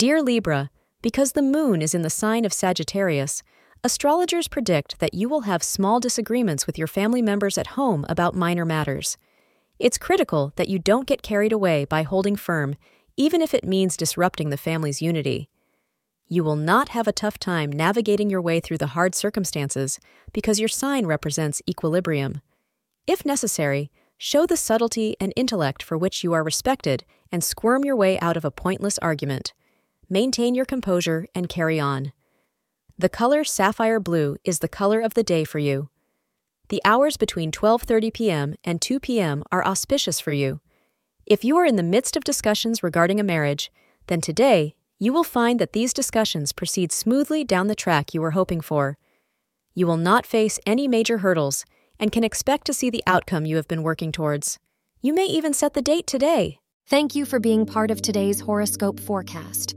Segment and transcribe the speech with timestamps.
[0.00, 0.70] Dear Libra,
[1.02, 3.42] because the moon is in the sign of Sagittarius,
[3.84, 8.34] astrologers predict that you will have small disagreements with your family members at home about
[8.34, 9.18] minor matters.
[9.78, 12.76] It's critical that you don't get carried away by holding firm,
[13.18, 15.50] even if it means disrupting the family's unity.
[16.28, 20.00] You will not have a tough time navigating your way through the hard circumstances
[20.32, 22.40] because your sign represents equilibrium.
[23.06, 27.96] If necessary, show the subtlety and intellect for which you are respected and squirm your
[27.96, 29.52] way out of a pointless argument.
[30.12, 32.12] Maintain your composure and carry on.
[32.98, 35.88] The color sapphire blue is the color of the day for you.
[36.68, 38.54] The hours between 12:30 p.m.
[38.64, 39.44] and 2 p.m.
[39.52, 40.60] are auspicious for you.
[41.26, 43.70] If you are in the midst of discussions regarding a marriage,
[44.08, 48.32] then today you will find that these discussions proceed smoothly down the track you were
[48.32, 48.98] hoping for.
[49.74, 51.64] You will not face any major hurdles
[52.00, 54.58] and can expect to see the outcome you have been working towards.
[55.00, 56.58] You may even set the date today.
[56.88, 59.76] Thank you for being part of today's horoscope forecast.